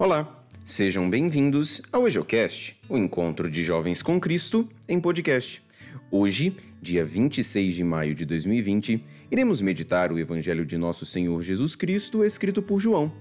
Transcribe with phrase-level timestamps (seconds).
[0.00, 5.60] Olá, sejam bem-vindos ao EjoCast, o encontro de jovens com Cristo em podcast.
[6.08, 11.74] Hoje, dia 26 de maio de 2020, iremos meditar o Evangelho de Nosso Senhor Jesus
[11.74, 13.12] Cristo, escrito por João,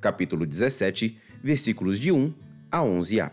[0.00, 2.32] capítulo 17, versículos de 1
[2.70, 3.30] a 11a.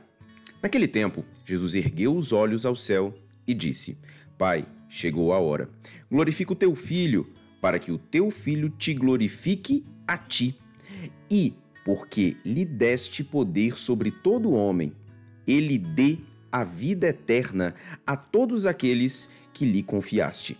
[0.61, 3.97] Naquele tempo, Jesus ergueu os olhos ao céu e disse:
[4.37, 5.69] Pai, chegou a hora.
[6.11, 7.27] Glorifica o teu filho,
[7.61, 10.59] para que o teu filho te glorifique a ti.
[11.31, 11.53] E
[11.85, 14.93] porque lhe deste poder sobre todo homem,
[15.47, 16.17] ele dê
[16.51, 20.57] a vida eterna a todos aqueles que lhe confiaste.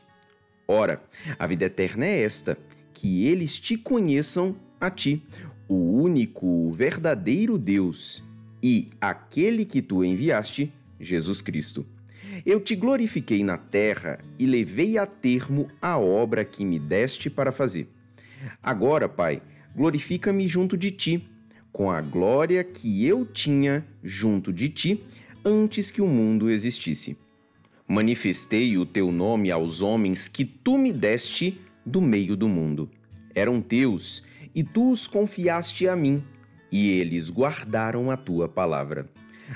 [0.67, 1.02] Ora,
[1.38, 2.58] a vida eterna é esta:
[2.94, 5.23] que eles te conheçam a ti,
[5.67, 8.23] o único verdadeiro Deus,
[8.61, 11.86] e aquele que tu enviaste, Jesus Cristo.
[12.45, 17.52] Eu te glorifiquei na terra e levei a termo a obra que me deste para
[17.52, 17.89] fazer.
[18.61, 19.41] Agora, Pai,
[19.76, 21.28] glorifica-me junto de ti,
[21.72, 25.04] com a glória que eu tinha junto de ti
[25.45, 27.17] antes que o mundo existisse.
[27.88, 32.89] Manifestei o teu nome aos homens que tu me deste do meio do mundo.
[33.34, 36.23] Eram teus, e tu os confiaste a mim,
[36.72, 39.09] e eles guardaram a tua palavra.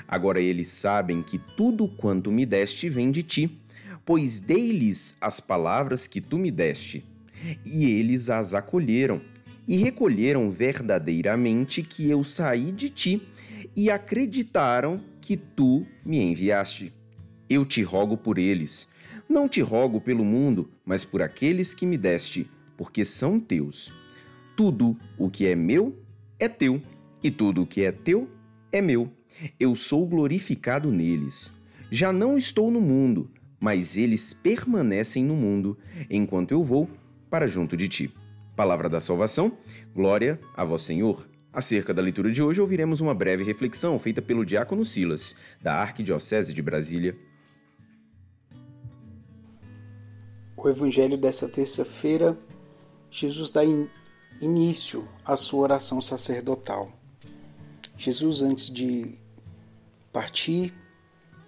[0.08, 3.60] Agora eles sabem que tudo quanto me deste vem de ti,
[4.04, 7.04] pois dei-lhes as palavras que tu me deste,
[7.64, 9.20] e eles as acolheram
[9.66, 13.22] e recolheram verdadeiramente que eu saí de ti
[13.74, 16.92] e acreditaram que tu me enviaste.
[17.48, 18.88] Eu te rogo por eles.
[19.28, 23.92] Não te rogo pelo mundo, mas por aqueles que me deste, porque são teus.
[24.56, 25.98] Tudo o que é meu
[26.38, 26.80] é teu,
[27.22, 28.28] e tudo o que é teu
[28.70, 29.10] é meu.
[29.58, 31.64] Eu sou glorificado neles.
[31.90, 35.78] Já não estou no mundo, mas eles permanecem no mundo,
[36.10, 36.88] enquanto eu vou
[37.30, 38.14] para junto de ti.
[38.56, 39.58] Palavra da salvação,
[39.92, 41.26] glória a vós, Senhor.
[41.52, 46.54] Acerca da leitura de hoje, ouviremos uma breve reflexão feita pelo diácono Silas, da Arquidiocese
[46.54, 47.16] de Brasília.
[50.56, 52.38] O evangelho dessa terça-feira,
[53.10, 53.88] Jesus dá in
[54.40, 56.92] início à sua oração sacerdotal.
[57.96, 59.18] Jesus, antes de
[60.12, 60.72] partir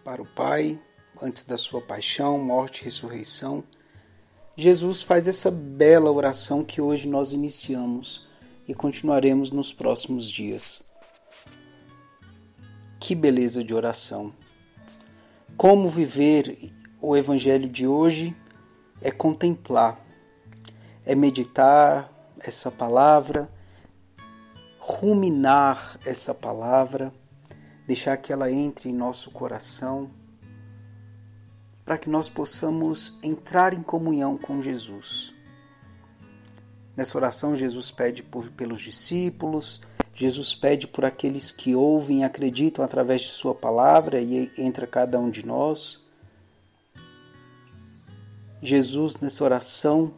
[0.02, 0.78] para o Pai,
[1.22, 3.62] antes da sua paixão, morte e ressurreição,
[4.58, 8.26] Jesus faz essa bela oração que hoje nós iniciamos
[8.66, 10.82] e continuaremos nos próximos dias.
[12.98, 14.32] Que beleza de oração!
[15.58, 16.72] Como viver
[17.02, 18.34] o Evangelho de hoje
[19.02, 20.00] é contemplar,
[21.04, 23.50] é meditar essa palavra,
[24.78, 27.12] ruminar essa palavra,
[27.86, 30.10] deixar que ela entre em nosso coração
[31.86, 35.32] para que nós possamos entrar em comunhão com Jesus.
[36.96, 39.80] Nessa oração, Jesus pede por, pelos discípulos,
[40.12, 45.20] Jesus pede por aqueles que ouvem e acreditam através de Sua palavra e entra cada
[45.20, 46.04] um de nós.
[48.60, 50.12] Jesus, nessa oração,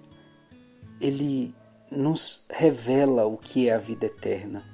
[1.00, 1.54] ele
[1.90, 4.64] nos revela o que é a vida eterna.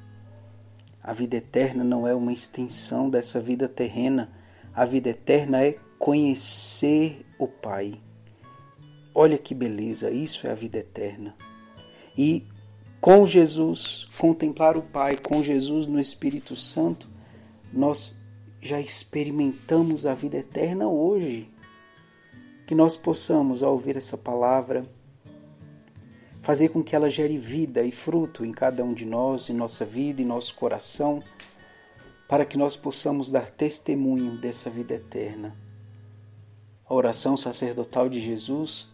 [1.02, 4.30] A vida eterna não é uma extensão dessa vida terrena,
[4.74, 7.94] a vida eterna é conhecer o Pai.
[9.14, 11.34] Olha que beleza, isso é a vida eterna.
[12.16, 12.46] E
[13.00, 17.08] com Jesus, contemplar o Pai, com Jesus no Espírito Santo,
[17.72, 18.16] nós
[18.60, 21.50] já experimentamos a vida eterna hoje.
[22.66, 24.84] Que nós possamos, ao ouvir essa palavra,
[26.40, 29.84] fazer com que ela gere vida e fruto em cada um de nós, em nossa
[29.84, 31.22] vida, em nosso coração,
[32.26, 35.54] para que nós possamos dar testemunho dessa vida eterna
[36.88, 38.88] a oração sacerdotal de Jesus,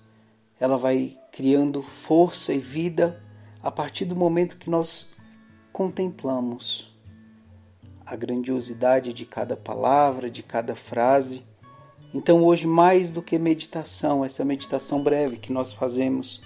[0.58, 3.22] ela vai criando força e vida
[3.62, 5.10] a partir do momento que nós
[5.72, 6.90] contemplamos
[8.04, 11.44] a grandiosidade de cada palavra, de cada frase.
[12.12, 16.42] Então, hoje, mais do que meditação, essa meditação breve que nós fazemos,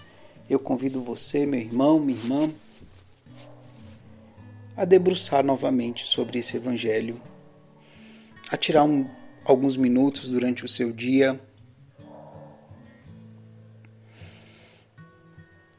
[0.49, 2.51] eu convido você, meu irmão, minha irmã,
[4.77, 7.21] a debruçar novamente sobre esse Evangelho,
[8.51, 9.09] a tirar um
[9.45, 11.39] alguns minutos durante o seu dia.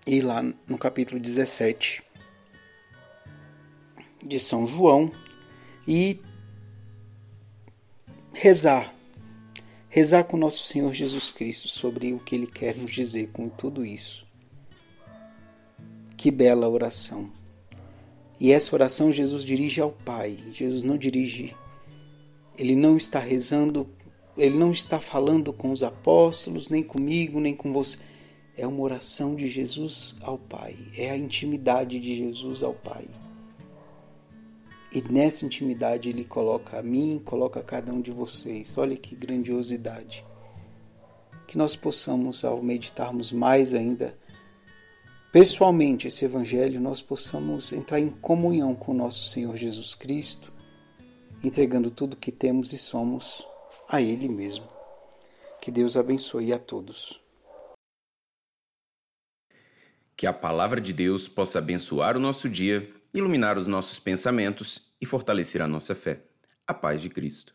[0.07, 2.03] E lá no capítulo 17
[4.23, 5.11] de São João
[5.87, 6.19] e
[8.31, 8.93] rezar.
[9.89, 13.85] Rezar com nosso Senhor Jesus Cristo sobre o que ele quer nos dizer com tudo
[13.85, 14.27] isso.
[16.17, 17.31] Que bela oração.
[18.39, 20.37] E essa oração Jesus dirige ao Pai.
[20.51, 21.55] Jesus não dirige
[22.57, 23.87] ele não está rezando,
[24.37, 27.99] ele não está falando com os apóstolos, nem comigo, nem com você.
[28.57, 33.05] É uma oração de Jesus ao Pai, é a intimidade de Jesus ao Pai.
[34.93, 38.77] E nessa intimidade ele coloca a mim, coloca a cada um de vocês.
[38.77, 40.25] Olha que grandiosidade.
[41.45, 44.17] Que nós possamos, ao meditarmos mais ainda
[45.33, 50.53] pessoalmente esse evangelho, nós possamos entrar em comunhão com o nosso Senhor Jesus Cristo,
[51.43, 53.45] entregando tudo que temos e somos
[53.89, 54.67] a Ele mesmo.
[55.61, 57.19] Que Deus abençoe a todos.
[60.15, 65.05] Que a palavra de Deus possa abençoar o nosso dia, iluminar os nossos pensamentos e
[65.05, 66.21] fortalecer a nossa fé.
[66.67, 67.54] A paz de Cristo.